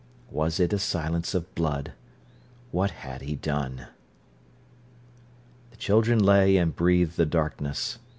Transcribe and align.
Was 0.31 0.59
it 0.59 0.73
a 0.73 0.79
silence 0.79 1.35
of 1.35 1.53
blood? 1.53 1.91
What 2.71 2.89
had 2.89 3.21
he 3.21 3.35
done? 3.35 3.85
The 5.69 5.77
children 5.77 6.17
lay 6.17 6.57
and 6.57 6.75
breathed 6.75 7.17
the 7.17 7.25
darkness. 7.27 7.99